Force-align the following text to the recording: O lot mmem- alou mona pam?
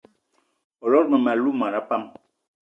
O 0.83 0.85
lot 0.93 1.07
mmem- 1.09 1.29
alou 1.31 1.53
mona 1.59 1.81
pam? 1.89 2.03